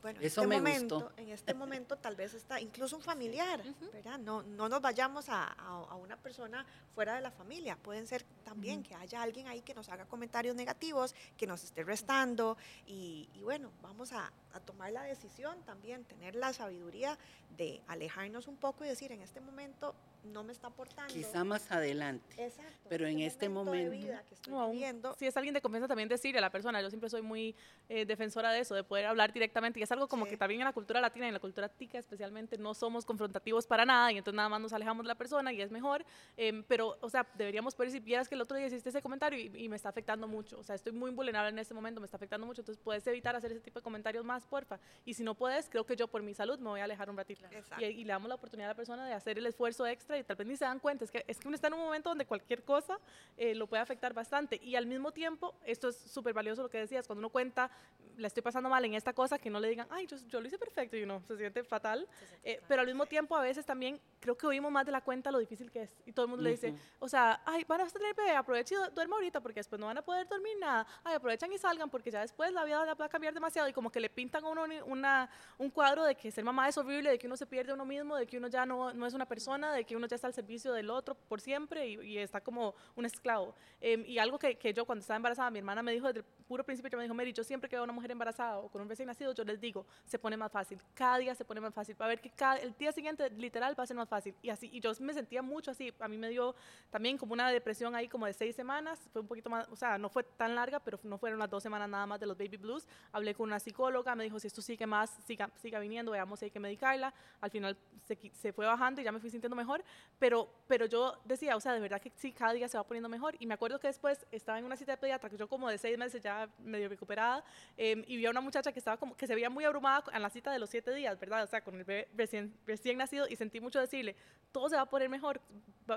[0.00, 4.18] bueno, en este, momento, en este momento tal vez está incluso un familiar, ¿verdad?
[4.18, 8.82] No, no nos vayamos a, a, una persona fuera de la familia, pueden ser también
[8.82, 13.42] que haya alguien ahí que nos haga comentarios negativos, que nos esté restando y, y
[13.42, 17.18] bueno, vamos a, a tomar la decisión también, tener la sabiduría
[17.56, 19.94] de alejarnos un poco y decir, en este momento
[20.28, 21.12] no me está aportando.
[21.12, 22.42] Quizá más adelante.
[22.42, 22.88] Exacto.
[22.88, 25.14] Pero en este momento.
[25.18, 26.80] si es alguien de confianza, también decirle a la persona.
[26.80, 27.54] Yo siempre soy muy
[27.88, 29.80] eh, defensora de eso, de poder hablar directamente.
[29.80, 31.98] Y es algo como que también en la cultura latina y en la cultura tica,
[31.98, 34.12] especialmente, no somos confrontativos para nada.
[34.12, 36.04] Y entonces nada más nos alejamos de la persona y es mejor.
[36.36, 39.38] Em, pero, o sea, deberíamos poder, si vieras que el otro día hiciste ese comentario
[39.38, 40.58] y, me está afectando mucho.
[40.58, 42.62] O sea, estoy muy vulnerable en este momento, me está afectando mucho.
[42.62, 44.78] Entonces puedes evitar hacer ese tipo de comentarios más, porfa.
[45.04, 47.16] Y si no puedes, creo que yo por mi salud me voy a alejar un
[47.16, 47.46] ratito.
[47.78, 50.24] Y, y, le damos la oportunidad a la persona de hacer el esfuerzo extra y
[50.24, 51.04] tal vez ni se dan cuenta.
[51.04, 52.98] Es que, es que uno está en un momento donde cualquier cosa
[53.36, 54.60] eh, lo puede afectar bastante.
[54.62, 57.70] Y al mismo tiempo, esto es súper valioso lo que decías, cuando uno cuenta,
[58.16, 60.46] la estoy pasando mal en esta cosa, que no le digan, ay, yo, yo lo
[60.46, 62.06] hice perfecto y uno se siente fatal.
[62.42, 65.30] Eh, pero al mismo tiempo, a veces también creo que oímos más de la cuenta
[65.30, 66.02] lo difícil que es.
[66.06, 68.94] Y todo el mundo le dice, o sea, ay, van a tener bebé, aprovechen y
[68.94, 70.86] duerma ahorita porque después no van a poder dormir nada.
[71.04, 73.68] Ay, aprovechan y salgan porque ya después la vida va a cambiar demasiado.
[73.68, 76.76] Y como que le pintan a uno una, un cuadro de que ser mamá es
[76.76, 79.06] horrible, de que uno se pierde a uno mismo, de que uno ya no, no
[79.06, 82.18] es una persona, de que uno ya está al servicio del otro por siempre y,
[82.18, 83.54] está como un esclavo.
[83.80, 86.24] Em, y algo que, que, yo cuando estaba embarazada, mi hermana me dijo desde el
[86.46, 88.82] puro principio, me dijo, Mary, yo siempre que veo a una mujer embarazada o con
[88.82, 90.80] un recién nacido, yo les digo, se pone más fácil.
[90.94, 91.94] Cada día se pone más fácil.
[91.94, 94.34] Para ver que cada, el día siguiente, literal, va a ser más fácil.
[94.42, 95.92] Y así, y yo me sentía mucho así.
[96.00, 96.54] A mí me dio
[96.90, 98.98] también como una depresión ahí como de seis semanas.
[99.12, 101.62] Fue un poquito más, o sea, no fue tan larga, pero no fueron las dos
[101.62, 102.86] semanas nada más de los baby blues.
[103.12, 106.46] Hablé con una psicóloga, me dijo, si esto sigue más, siga, siga viniendo, veamos si
[106.46, 107.12] hay que medicarla.
[107.40, 109.84] Al final se, se fue bajando y ya me fui sintiendo mejor.
[110.18, 113.08] Pero, pero yo decía, o sea, de verdad que sí, cada día se va poniendo
[113.08, 113.36] mejor.
[113.38, 115.78] Y me acuerdo que después estaba en una cita de pediatra, que yo como de
[115.78, 117.44] seis meses ya medio recuperada,
[117.76, 120.22] em, y vi a una muchacha que estaba como, que se veía muy abrumada en
[120.22, 121.44] la cita de los siete días, ¿verdad?
[121.44, 124.16] O sea, con el bebé recién, recién nacido, y sentí mucho decirle,
[124.50, 125.40] todo se va a poner mejor,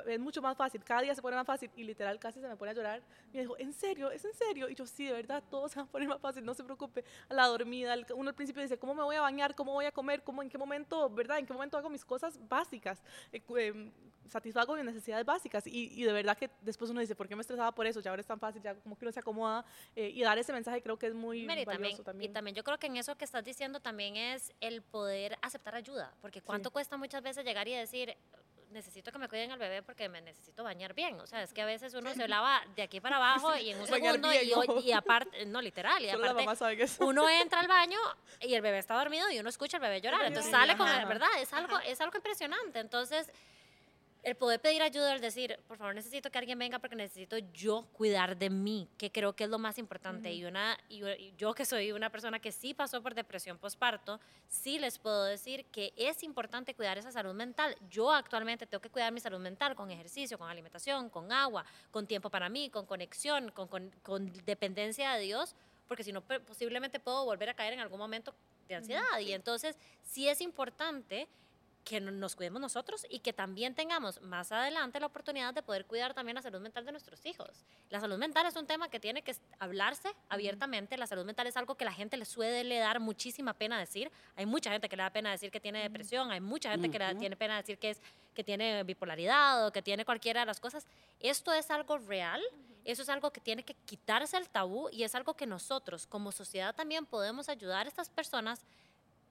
[0.08, 2.56] es mucho más fácil, cada día se pone más fácil, y literal casi se me
[2.56, 3.02] pone a llorar.
[3.34, 4.12] Me dijo, ¿en serio?
[4.12, 4.70] ¿Es en serio?
[4.70, 7.04] Y yo, sí, de verdad, todo se va a poner más fácil, no se preocupe.
[7.30, 9.56] La dormida, uno al principio dice, ¿cómo me voy a bañar?
[9.56, 10.22] ¿Cómo voy a comer?
[10.24, 11.40] ¿Cómo, ¿En qué momento, verdad?
[11.40, 13.02] ¿En qué momento hago mis cosas básicas?
[13.32, 13.42] Eh,
[14.32, 17.42] satisfago mis necesidades básicas y, y, de verdad que después uno dice, ¿por qué me
[17.42, 18.00] estresaba por eso?
[18.00, 19.66] Ya ahora es tan fácil, ya como que uno se acomoda
[19.96, 22.80] eh, y dar ese mensaje creo que es muy valioso también, Y también yo creo
[22.80, 26.96] que en eso que estás diciendo también es el poder aceptar ayuda, porque cuánto cuesta
[26.96, 28.16] muchas veces llegar y decir,
[28.72, 31.20] necesito que me cuiden al bebé porque me necesito bañar bien.
[31.20, 33.80] O sea, es que a veces uno se lava de aquí para abajo y en
[33.80, 36.46] un segundo y, y, aparte, no literal, y aparte
[37.00, 38.00] uno entra al baño
[38.40, 40.26] y el bebé está dormido y uno escucha al bebé llorar.
[40.26, 41.30] Entonces sale con, ¿verdad?
[41.40, 42.80] Es algo, es algo impresionante.
[42.80, 43.30] Entonces
[44.24, 47.88] El poder pedir ayuda, el decir, por favor, necesito que alguien venga porque necesito yo
[47.94, 50.32] cuidar de mí, que creo que es lo más importante.
[50.32, 54.78] y, una, y yo que soy una persona que sí pasó por depresión postparto, sí
[54.78, 57.76] les puedo decir que es importante cuidar esa salud mental.
[57.90, 62.06] Yo actualmente tengo que cuidar mi salud mental con ejercicio, con alimentación, con agua, con
[62.06, 65.56] tiempo para mí, con conexión, con, con, con dependencia de Dios,
[65.88, 68.36] porque si no, posiblemente puedo volver a caer en algún momento
[68.68, 69.20] de ansiedad.
[69.20, 71.28] Y entonces, sí es importante
[71.84, 76.14] que nos cuidemos nosotros y que también tengamos más adelante la oportunidad de poder cuidar
[76.14, 77.66] también la salud mental de nuestros hijos.
[77.90, 80.98] La salud mental es un tema que tiene que hablarse abiertamente.
[80.98, 84.12] La salud mental es algo que la gente le suele dar muchísima pena decir.
[84.36, 87.00] Hay mucha gente que le da pena decir que tiene depresión, hay mucha gente que
[87.00, 88.02] le tiene pena decir que, es,
[88.34, 90.86] que tiene bipolaridad o que tiene cualquiera de las cosas.
[91.20, 92.42] Esto es algo real.
[92.84, 96.32] Eso es algo que tiene que quitarse el tabú y es algo que nosotros como
[96.32, 98.66] sociedad también podemos ayudar a estas personas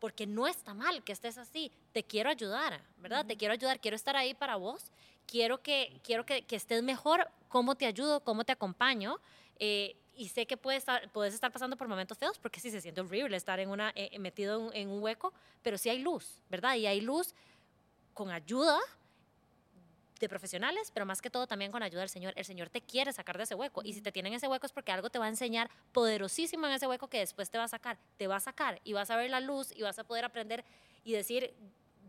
[0.01, 1.71] porque no está mal que estés así.
[1.93, 3.25] Te quiero ayudar, ¿verdad?
[3.27, 4.91] Te quiero ayudar, quiero estar ahí para vos,
[5.27, 9.19] quiero que, quiero que, que estés mejor, cómo te ayudo, cómo te acompaño.
[9.59, 12.81] Eh, y sé que puedes estar, puedes estar pasando por momentos feos, porque sí se
[12.81, 15.33] siente horrible estar en una, eh, metido en, en, un hueco,
[15.63, 16.75] pero sí hay luz, ¿verdad?
[16.75, 17.35] Y hay luz
[18.13, 18.79] con ayuda
[20.21, 22.33] de profesionales, pero más que todo también con ayuda del Señor.
[22.37, 23.81] El Señor te quiere sacar de ese hueco.
[23.85, 26.75] Y si te tienen ese hueco es porque algo te va a enseñar poderosísimo en
[26.75, 27.99] ese hueco que después te va a sacar.
[28.17, 30.65] Te va a sacar y vas a ver la luz y vas a poder aprender
[31.03, 31.55] y decir,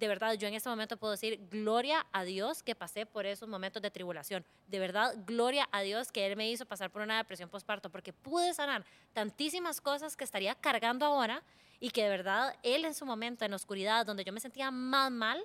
[0.01, 3.47] de verdad, yo en este momento puedo decir, gloria a Dios que pasé por esos
[3.47, 4.43] momentos de tribulación.
[4.67, 8.11] De verdad, gloria a Dios que Él me hizo pasar por una depresión postparto, porque
[8.11, 11.43] pude sanar tantísimas cosas que estaría cargando ahora
[11.79, 14.71] y que de verdad Él en su momento, en la oscuridad, donde yo me sentía
[14.71, 15.39] más mal,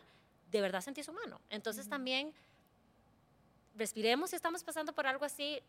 [0.51, 1.39] de verdad sentí su mano.
[1.51, 2.33] Entonces también
[3.77, 5.61] respiremos si estamos pasando por algo así,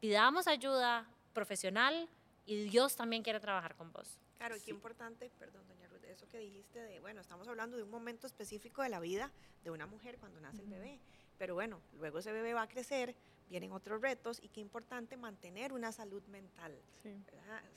[0.00, 2.08] pidamos ayuda profesional
[2.46, 4.18] y Dios también quiere trabajar con vos.
[4.38, 7.84] Claro, y qué importante, perdón, doña Ruth, eso que dijiste de, bueno, estamos hablando de
[7.84, 9.30] un momento específico de la vida
[9.62, 10.98] de una mujer cuando nace el bebé,
[11.38, 13.14] pero bueno, luego ese bebé va a crecer,
[13.48, 16.76] vienen otros retos y qué importante mantener una salud mental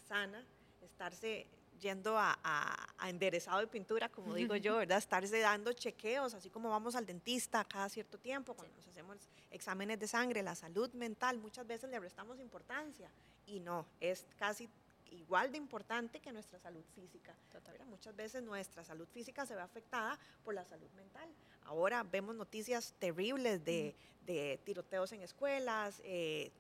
[0.08, 0.44] sana,
[0.82, 1.48] estarse
[1.80, 2.38] yendo a,
[3.08, 4.98] enderezado de pintura, como digo yo, ¿verdad?
[4.98, 9.18] Estarse dando chequeos, así como vamos al dentista cada cierto tiempo, cuando nos hacemos
[9.52, 13.10] exámenes de sangre, la salud mental, muchas veces le restamos importancia
[13.46, 14.70] y no, es casi
[15.12, 17.36] igual de importante que nuestra salud física.
[17.88, 21.30] Muchas veces nuestra salud física se ve afectada por la salud mental.
[21.64, 23.96] Ahora vemos noticias terribles de,
[24.64, 26.52] tiroteos en escuelas, eh,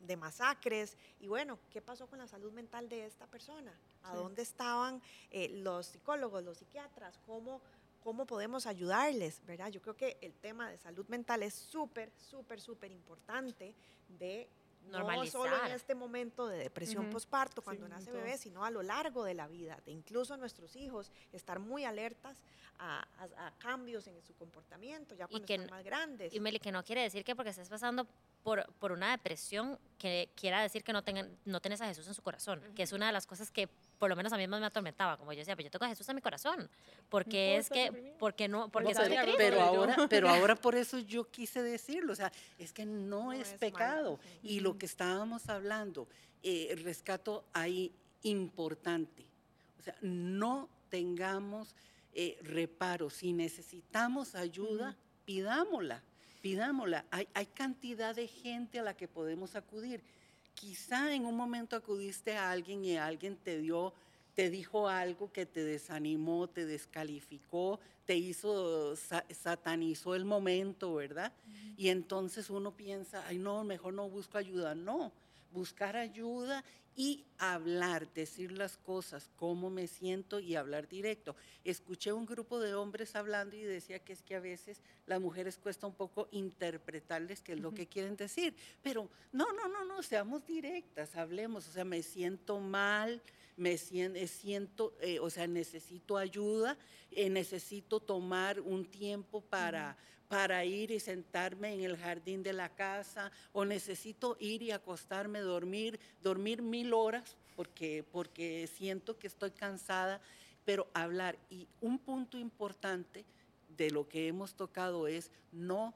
[0.00, 0.96] de masacres.
[1.20, 3.72] Y bueno, ¿qué pasó con la salud mental de esta persona?
[4.02, 7.18] ¿A dónde estaban eh, los psicólogos, los psiquiatras?
[7.26, 7.60] ¿Cómo,
[8.02, 9.40] ¿Cómo podemos ayudarles?
[9.46, 9.68] ¿verdad?
[9.70, 13.74] Yo creo que el tema de salud mental es súper, súper, súper importante
[14.18, 14.48] de
[14.88, 19.24] no solo en este momento de depresión postparto cuando nace bebé, sino a lo largo
[19.24, 22.42] de la vida, de incluso nuestros hijos estar muy alertas
[22.78, 23.06] a,
[23.58, 26.34] cambios en su comportamiento ya cuando están más grandes.
[26.34, 28.06] Y Meli, que no quiere decir que porque estés pasando
[28.42, 32.14] por, por una depresión que quiera decir que no, tengan, no tenés a Jesús en
[32.14, 34.64] su corazón, que es una de las cosas que por lo menos a mí me
[34.64, 36.70] atormentaba, como yo decía, pero pues yo tengo a Jesús en mi corazón,
[37.10, 41.30] porque es que, porque no, porque no, pero, pero ahora, pero ahora por eso yo
[41.30, 46.08] quise decirlo, o sea, es que no, es, pecado, y lo que estábamos hablando,
[46.42, 49.26] eh, rescato ahí importante,
[49.78, 51.74] o sea, no tengamos
[52.14, 56.02] eh, reparo, si necesitamos ayuda, pidámosla
[56.40, 57.04] pidámosla.
[57.10, 60.02] Hay, hay cantidad de gente a la que podemos acudir.
[60.54, 63.94] Quizá en un momento acudiste a alguien y alguien te dio,
[64.34, 71.32] te dijo algo que te desanimó, te descalificó, te hizo, satanizó el momento, ¿verdad?
[71.76, 74.74] Y entonces uno piensa, ay no, mejor no busco ayuda.
[74.74, 75.12] No,
[75.52, 76.64] buscar ayuda
[77.00, 81.34] y hablar, decir las cosas, cómo me siento y hablar directo.
[81.64, 85.56] Escuché un grupo de hombres hablando y decía que es que a veces las mujeres
[85.56, 90.02] cuesta un poco interpretarles qué es lo que quieren decir, pero no, no, no, no,
[90.02, 93.22] seamos directas, hablemos, o sea, me siento mal,
[93.56, 96.76] me siento, siento eh, o sea, necesito ayuda,
[97.12, 99.96] eh, necesito tomar un tiempo para,
[100.30, 105.40] para ir y sentarme en el jardín de la casa o necesito ir y acostarme,
[105.40, 110.20] dormir, dormir mil horas porque, porque siento que estoy cansada,
[110.64, 111.36] pero hablar.
[111.50, 113.24] Y un punto importante
[113.76, 115.94] de lo que hemos tocado es no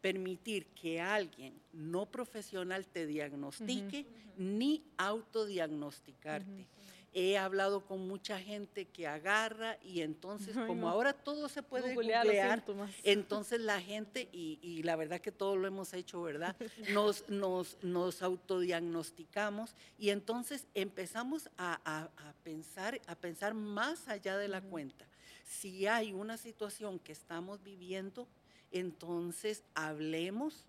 [0.00, 6.66] permitir que alguien no profesional te diagnostique ni autodiagnosticarte
[7.14, 12.62] he hablado con mucha gente que agarra y entonces como ahora todo se puede googlear,
[13.02, 16.56] entonces la gente, y, la verdad que todo lo hemos hecho, ¿verdad?
[16.92, 22.08] Nos, nos, nos autodiagnosticamos y entonces empezamos a,
[22.44, 25.06] pensar, a pensar más allá de la cuenta.
[25.44, 28.28] Si hay una situación que estamos viviendo,
[28.70, 30.66] entonces hablemos,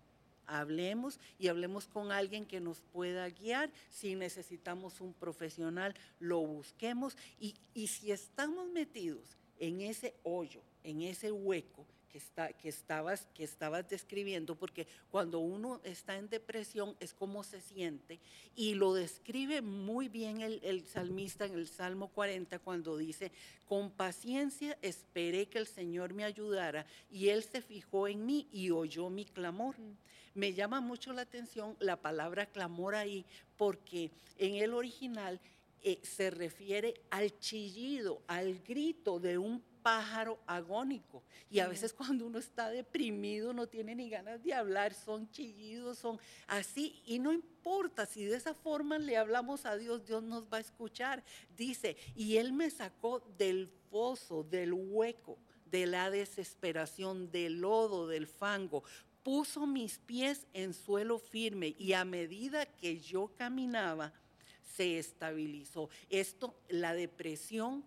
[0.50, 3.70] hablemos y hablemos con alguien que nos pueda guiar.
[3.90, 7.16] Si necesitamos un profesional, lo busquemos.
[7.38, 13.26] Y, y si estamos metidos en ese hoyo, en ese hueco, que, está, que, estabas,
[13.34, 18.20] que estabas describiendo, porque cuando uno está en depresión es como se siente,
[18.54, 23.32] y lo describe muy bien el, el, salmista en el Salmo 40 cuando dice,
[23.66, 28.70] con paciencia esperé que el Señor me ayudara, y Él se fijó en mí y
[28.70, 29.78] oyó mi clamor.
[29.78, 29.96] Mm.
[30.34, 33.24] Me llama mucho la atención la palabra clamor ahí,
[33.56, 35.40] porque en el original
[35.82, 41.22] eh, se refiere al chillido, al grito de un pájaro agónico.
[41.50, 45.98] Y a veces cuando uno está deprimido no tiene ni ganas de hablar, son chillidos,
[45.98, 47.02] son así.
[47.06, 50.60] Y no importa si de esa forma le hablamos a Dios, Dios nos va a
[50.60, 51.22] escuchar.
[51.56, 58.26] Dice, y Él me sacó del foso, del hueco, de la desesperación, del lodo, del
[58.26, 58.84] fango.
[59.22, 64.12] Puso mis pies en suelo firme y a medida que yo caminaba,
[64.76, 65.90] se estabilizó.
[66.08, 67.84] Esto, la depresión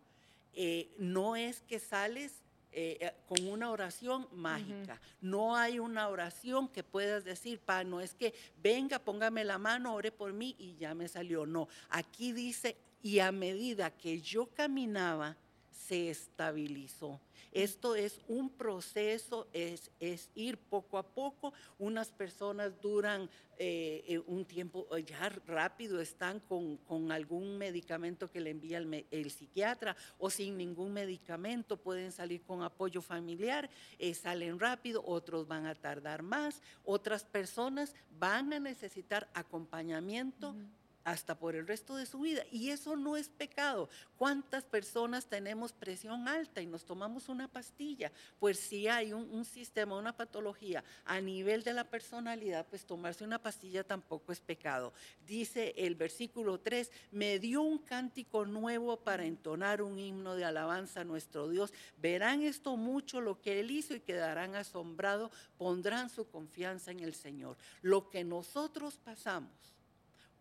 [0.53, 2.43] eh, no es que sales
[2.75, 4.99] eh, eh, con una oración mágica.
[5.21, 9.93] No hay una oración que puedas decir, pa, no es que venga, póngame la mano,
[9.93, 11.45] ore por mí y ya me salió.
[11.45, 15.37] No, aquí dice, y a medida que yo caminaba,
[15.73, 17.19] se estabilizó.
[17.51, 21.53] Esto es un proceso, es, es ir poco a poco.
[21.77, 28.31] Unas personas duran eh, eh, un tiempo eh, ya rápido, están con, con algún medicamento
[28.31, 33.69] que le envía el, el, psiquiatra o sin ningún medicamento, pueden salir con apoyo familiar,
[34.15, 40.55] salen rápido, otros van a tardar más, otras personas van a necesitar acompañamiento
[41.03, 42.43] hasta por el resto de su vida.
[42.51, 43.89] Y eso no es pecado.
[44.17, 48.11] ¿Cuántas personas tenemos presión alta y nos tomamos una pastilla?
[48.39, 53.41] Pues si hay un, sistema, una patología a nivel de la personalidad, pues tomarse una
[53.41, 54.93] pastilla tampoco es pecado.
[55.25, 61.01] Dice el versículo 3, me dio un cántico nuevo para entonar un himno de alabanza
[61.01, 61.73] a nuestro Dios.
[61.97, 67.13] Verán esto mucho lo que Él hizo y quedarán asombrados, pondrán su confianza en el
[67.13, 67.57] Señor.
[67.81, 69.72] Lo que nosotros pasamos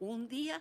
[0.03, 0.61] un día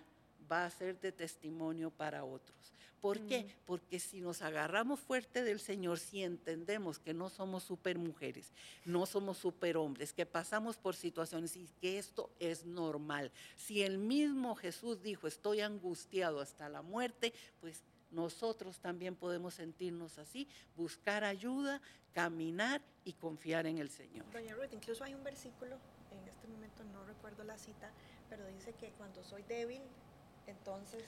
[0.50, 2.72] va a ser de testimonio para otros.
[3.00, 3.52] ¿Por qué?
[3.66, 8.52] Porque si nos agarramos fuerte del Señor, si entendemos que no somos supermujeres,
[8.84, 13.32] no somos superhombres, que pasamos por situaciones y que esto es normal.
[13.56, 20.18] Si el mismo Jesús dijo, estoy angustiado hasta la muerte, pues nosotros también podemos sentirnos
[20.18, 21.80] así, buscar ayuda,
[22.12, 24.30] caminar y confiar en el Señor.
[24.30, 25.76] Doña Ruth, incluso hay un versículo,
[26.12, 27.90] en este momento no recuerdo la cita,
[28.32, 29.82] pero dice que cuando soy débil,
[30.46, 31.04] entonces...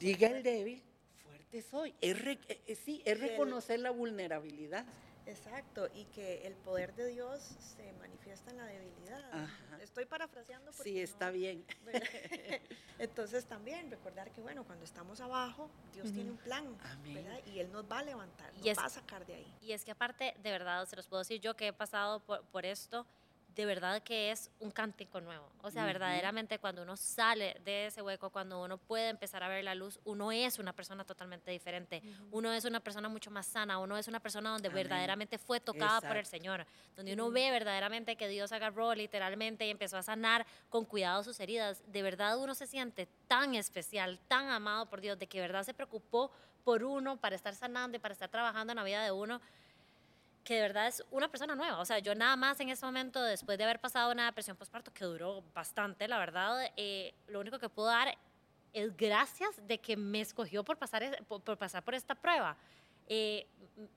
[0.00, 0.82] Diga el débil,
[1.22, 1.94] fuerte soy.
[2.00, 4.84] Es eh, eh, sí, es reconocer la vulnerabilidad.
[5.26, 9.48] Exacto, y que el poder de Dios se manifiesta en la debilidad.
[9.80, 10.72] Estoy parafraseando.
[10.72, 11.64] Sí, está bien.
[12.98, 17.38] entonces también recordar que, bueno, cuando estamos abajo, Dios tiene un plan, ¿verdad?
[17.46, 19.54] Y Él nos va a levantar, nos va a sacar de ahí.
[19.60, 22.42] Y es que aparte, de verdad, se los puedo decir yo que he pasado por,
[22.46, 23.06] por esto,
[23.54, 25.50] de verdad que es un cántico nuevo.
[25.62, 29.64] O sea, verdaderamente cuando uno sale de ese hueco, cuando uno puede empezar a ver
[29.64, 32.02] la luz, uno es una persona totalmente diferente.
[32.30, 36.00] Uno es una persona mucho más sana, uno es una persona donde verdaderamente fue tocada
[36.00, 40.46] por el Señor, donde uno ve verdaderamente que Dios agarró literalmente y empezó a sanar
[40.68, 41.82] con cuidado sus heridas.
[41.86, 45.74] De verdad uno se siente tan especial, tan amado por Dios, de que verdad se
[45.74, 46.30] preocupó
[46.64, 49.40] por uno para estar sanando y para estar trabajando en la vida de uno
[50.44, 51.78] que de verdad es una persona nueva.
[51.78, 54.92] O sea, yo nada más en ese momento, después de haber pasado una depresión postparto
[54.92, 58.16] que duró bastante, la verdad, eh, lo único que puedo dar
[58.72, 62.56] es gracias de que me escogió por pasar, por, pasar por esta prueba.
[63.12, 63.46] Eh,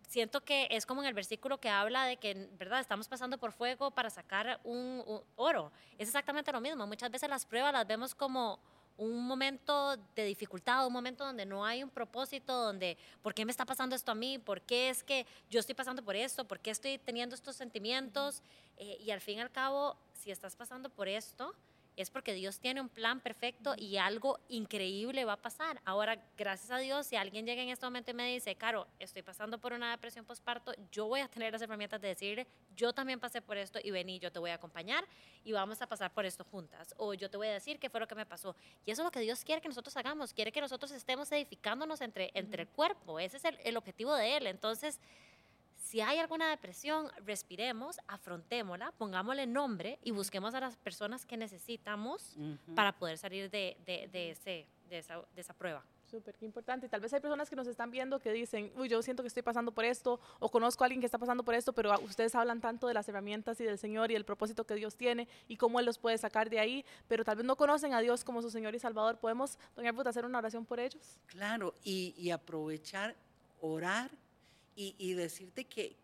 [0.08, 2.80] siento que es como en el versículo que habla de que, ¿verdad?
[2.80, 5.04] Estamos pasando por fuego para sacar un
[5.36, 5.72] oro.
[6.00, 6.88] Es exactamente lo mismo.
[6.88, 8.60] Muchas veces las pruebas las vemos como
[8.98, 13.52] un momento de dificultad, un momento donde no hay un propósito, donde, ¿por qué me
[13.52, 14.38] está pasando esto a mí?
[14.38, 16.46] ¿Por qué es que yo estoy pasando por esto?
[16.46, 18.42] ¿Por qué estoy teniendo estos sentimientos?
[18.78, 21.54] Eh, y al fin y al cabo, si estás pasando por esto,
[21.96, 25.82] es porque Dios tiene un plan perfecto y algo increíble va a pasar.
[25.86, 29.22] Ahora, gracias a Dios, si alguien llega en este momento y me dice, Caro, estoy
[29.22, 33.20] pasando por una depresión postparto, yo voy a tener las herramientas de decirle, yo también
[33.20, 35.06] pasé por esto y vení, yo te voy a acompañar
[35.44, 36.94] y vamos a pasar por esto juntas.
[36.98, 38.56] O yo te voy a decir qué fue lo que me pasó.
[38.86, 42.02] Y eso es lo que Dios quiere que nosotros hagamos, quiere que nosotros estemos edificándonos
[42.02, 43.20] entre, entre el cuerpo.
[43.20, 44.48] Ese es el, el objetivo de Él.
[44.48, 45.00] Entonces,
[45.94, 52.36] si hay alguna depresión, respiremos, afrontémosla, pongámosle nombre y busquemos a las personas que necesitamos
[52.74, 55.86] para poder salir de, de, ese, de, esa, de esa prueba.
[56.10, 56.90] Súper, qué importante.
[56.90, 59.44] Tal vez hay personas que nos están viendo que dicen, uy, yo siento que estoy
[59.44, 62.60] pasando por esto, o conozco a alguien que está pasando por esto, pero ustedes hablan
[62.60, 65.80] tanto de las herramientas y del Señor y el propósito que Dios tiene y cómo
[65.80, 68.50] Él los puede sacar de ahí, pero tal vez no conocen a Dios como su
[68.50, 69.20] Señor y Salvador.
[69.20, 71.20] ¿Podemos, doña Ruth, hacer una oración por ellos?
[71.28, 73.16] Claro, y, aprovechar,
[73.62, 74.10] orar
[74.76, 75.98] y, decirte que,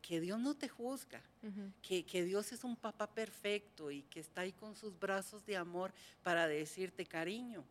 [0.00, 1.20] que, Dios no te juzga,
[1.82, 5.56] que, que, Dios es un papá perfecto y que está ahí con sus brazos de
[5.56, 5.92] amor
[6.22, 7.64] para decirte, cariño,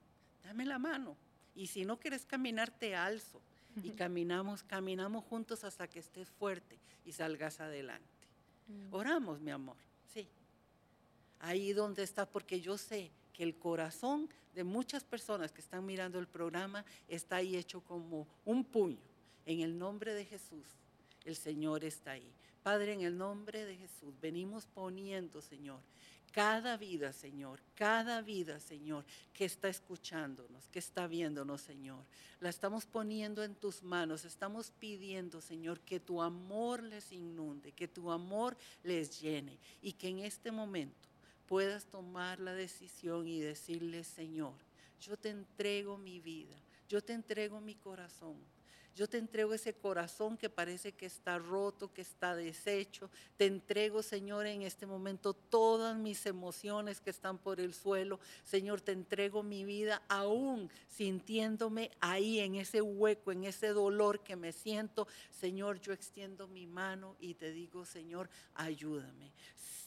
[0.44, 1.16] dame la mano
[1.56, 3.42] y si no quieres caminar, te alzo.
[3.84, 8.28] Y caminamos, caminamos juntos hasta que estés fuerte y salgas adelante.
[8.68, 8.94] Mm.
[8.94, 9.78] Oramos, mi amor,
[10.14, 10.28] sí.
[11.40, 16.20] Ahí donde está, porque yo sé que el corazón de muchas personas que están mirando
[16.20, 19.00] el programa está ahí hecho como un puño.
[19.46, 20.66] En el nombre de Jesús,
[21.26, 22.32] el Señor está ahí.
[22.64, 25.80] Padre, en el nombre de Jesús, venimos poniendo, Señor,
[26.32, 32.06] cada vida, Señor, cada vida, Señor, que está escuchándonos, que está viéndonos, Señor.
[32.40, 37.88] La estamos poniendo en tus manos, estamos pidiendo, Señor, que tu amor les inunde, que
[37.88, 41.10] tu amor les llene y que en este momento
[41.48, 44.54] puedas tomar la decisión y decirle, Señor,
[45.02, 46.56] yo te entrego mi vida,
[46.88, 48.38] yo te entrego mi corazón.
[48.96, 53.10] Yo te entrego ese corazón que parece que está roto, que está deshecho.
[53.38, 58.20] Te entrego, Señor, en este momento todas mis emociones que están por el suelo.
[58.44, 64.36] Señor, te entrego mi vida aún sintiéndome ahí en ese hueco, en ese dolor que
[64.36, 65.08] me siento.
[65.30, 69.32] Señor, yo extiendo mi mano y te digo, Señor, ayúdame.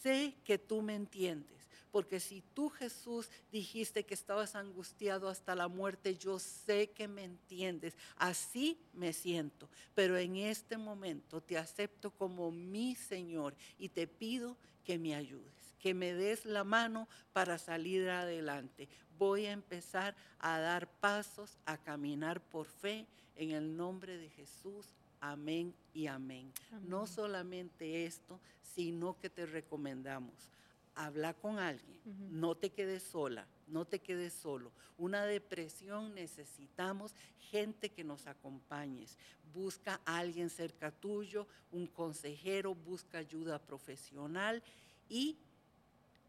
[0.02, 1.64] Sé que tú me entiendes
[1.94, 7.22] porque si tú Jesús dijiste que estabas angustiado hasta la muerte, yo sé que me
[7.22, 14.08] entiendes, así me siento, pero en este momento te acepto como mi Señor y te
[14.08, 18.88] pido que me ayudes, que me des la mano para salir adelante.
[19.16, 24.88] Voy a empezar a dar pasos, a caminar por fe en el nombre de Jesús.
[25.20, 26.52] Amén y amén.
[26.88, 28.40] No solamente esto,
[28.74, 30.50] sino que te recomendamos
[30.94, 34.70] habla con alguien, no te quedes sola, no te quedes solo.
[34.98, 37.14] Una depresión necesitamos
[37.50, 39.16] gente que nos acompañes.
[39.52, 44.62] Busca a alguien cerca tuyo, un consejero, busca ayuda profesional
[45.08, 45.36] y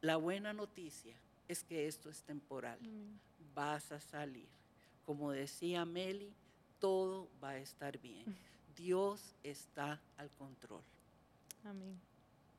[0.02, 1.16] la buena noticia
[1.48, 2.80] es que esto es temporal.
[3.54, 4.48] Vas a salir.
[5.06, 6.34] Como decía Meli,
[6.80, 8.26] todo va a estar bien.
[8.76, 10.82] Dios está al control.
[11.64, 12.00] Amén.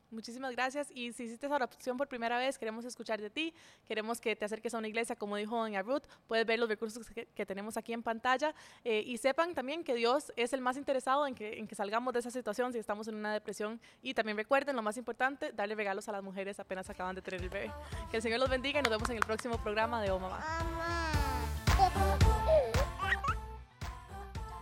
[0.09, 0.89] Muchísimas gracias.
[0.91, 3.53] Y si hiciste esa oración por primera vez, queremos escuchar de ti,
[3.85, 7.05] queremos que te acerques a una iglesia, como dijo doña Ruth, puedes ver los recursos
[7.09, 8.53] que, tenemos aquí en pantalla
[8.83, 12.13] eh, y sepan también que Dios es el más interesado en que, en que salgamos
[12.13, 13.79] de esa situación si estamos en una depresión.
[14.01, 17.41] Y también recuerden, lo más importante, darle regalos a las mujeres apenas acaban de tener
[17.41, 17.71] el bebé.
[18.09, 20.43] Que el Señor los bendiga y nos vemos en el próximo programa de Oh Mamá.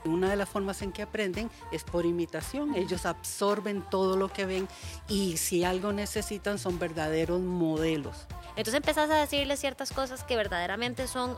[0.06, 2.76] Una de las formas en que aprenden es por imitación.
[2.76, 4.68] Ellos absorben todo lo que ven
[5.08, 8.26] y si algo necesitan son verdaderos modelos.
[8.50, 11.38] Entonces empezás a decirles ciertas cosas que verdaderamente son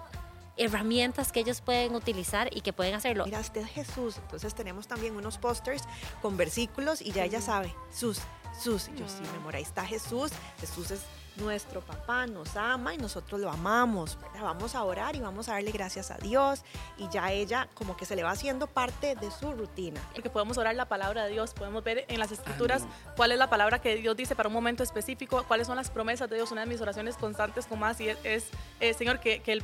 [0.58, 3.26] herramientas que ellos pueden utilizar y que pueden hacerlo.
[3.26, 4.18] Mira, usted Jesús.
[4.18, 5.84] Entonces tenemos también unos pósters
[6.22, 8.20] con versículos y ya ella sabe, Sus,
[8.60, 8.88] Sus.
[8.96, 10.32] yo sí, mi amor, ahí está Jesús.
[10.60, 11.02] Jesús es
[11.40, 14.18] nuestro papá nos ama y nosotros lo amamos.
[14.42, 16.64] Vamos a orar y vamos a darle gracias a Dios
[16.98, 20.02] y ya ella como que se le va haciendo parte de su rutina.
[20.14, 22.84] Porque podemos orar la palabra de Dios, podemos ver en las escrituras
[23.16, 26.30] cuál es la palabra que Dios dice para un momento específico, cuáles son las promesas
[26.30, 26.52] de Dios.
[26.52, 29.62] Una de mis oraciones constantes como así es, es, eh, Señor, que, que,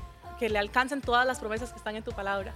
[0.50, 2.54] le alcancen todas las promesas que están en tu palabra.